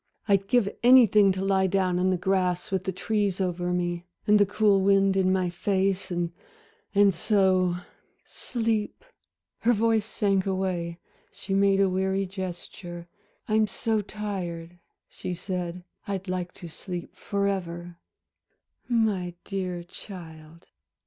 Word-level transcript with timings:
"I'd 0.27 0.47
give 0.47 0.67
anything 0.81 1.31
to 1.33 1.45
lie 1.45 1.67
down 1.67 1.99
in 1.99 2.09
the 2.09 2.17
grass 2.17 2.71
with 2.71 2.85
the 2.85 2.91
trees 2.91 3.39
over 3.39 3.71
me, 3.71 4.07
and 4.25 4.39
the 4.39 4.47
cool 4.47 4.81
wind 4.81 5.15
in 5.15 5.31
my 5.31 5.51
face, 5.51 6.09
and 6.09 6.31
so 7.13 7.75
sleep" 8.25 9.05
Her 9.59 9.73
voice 9.73 10.03
sank 10.07 10.47
away, 10.47 10.97
she 11.31 11.53
made 11.53 11.79
a 11.79 11.87
weary 11.87 12.25
gesture. 12.25 13.07
"I'm 13.47 13.67
so 13.67 14.01
tired," 14.01 14.79
she 15.07 15.35
said, 15.35 15.83
"I'd 16.07 16.27
like 16.27 16.51
to 16.53 16.67
sleep 16.67 17.15
forever." 17.15 17.99
"My 18.89 19.35
dear 19.43 19.83
child." 19.83 20.65